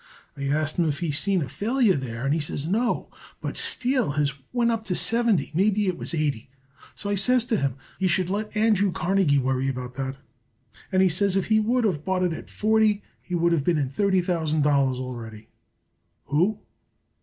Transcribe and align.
I 0.35 0.47
asked 0.47 0.77
him 0.79 0.85
if 0.85 0.97
he 0.97 1.11
seen 1.11 1.43
a 1.43 1.47
failure 1.47 1.95
there, 1.95 2.25
and 2.25 2.33
he 2.33 2.39
says 2.39 2.65
no, 2.65 3.11
but 3.39 3.55
Steel 3.55 4.13
has 4.13 4.33
went 4.51 4.71
up 4.71 4.83
to 4.85 4.95
seventy, 4.95 5.51
maybe 5.53 5.85
it 5.85 5.95
was 5.95 6.15
eighty. 6.15 6.49
So 6.95 7.11
I 7.11 7.13
says 7.13 7.45
to 7.45 7.57
him 7.57 7.75
he 7.99 8.07
should 8.07 8.27
let 8.27 8.57
Andrew 8.57 8.91
Carnegie 8.91 9.37
worry 9.37 9.67
about 9.69 9.93
that, 9.97 10.15
and 10.91 11.03
he 11.03 11.09
says 11.09 11.35
if 11.35 11.49
he 11.49 11.59
would 11.59 11.85
of 11.85 12.03
bought 12.03 12.23
it 12.23 12.33
at 12.33 12.49
forty 12.49 13.03
he 13.21 13.35
would 13.35 13.51
have 13.51 13.63
been 13.63 13.77
in 13.77 13.89
thirty 13.89 14.21
thousand 14.21 14.63
dollars 14.63 14.97
already." 14.97 15.49
"Who?" 16.25 16.59